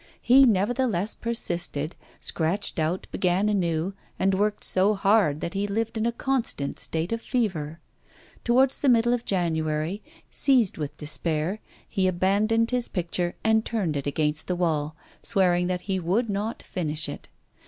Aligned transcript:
He, 0.19 0.47
nevertheless, 0.47 1.13
persisted, 1.13 1.95
scratched 2.19 2.79
out, 2.79 3.05
began 3.11 3.47
anew, 3.49 3.93
and 4.17 4.33
worked 4.33 4.63
so 4.63 4.95
hard 4.95 5.41
that 5.41 5.53
he 5.53 5.67
lived 5.67 5.95
in 5.95 6.07
a 6.07 6.11
constant 6.11 6.79
state 6.79 7.11
of 7.11 7.21
fever. 7.21 7.79
Towards 8.43 8.79
the 8.79 8.89
middle 8.89 9.13
of 9.13 9.25
January, 9.25 10.01
seized 10.27 10.79
with 10.79 10.97
despair, 10.97 11.59
he 11.87 12.07
abandoned 12.07 12.71
his 12.71 12.87
picture 12.89 13.35
and 13.43 13.63
turned 13.63 13.95
it 13.95 14.07
against 14.07 14.47
the 14.47 14.55
wall, 14.55 14.95
swearing 15.21 15.67
that 15.67 15.81
he 15.81 15.99
would 15.99 16.31
not 16.31 16.63
finish 16.63 17.07
it. 17.07 17.27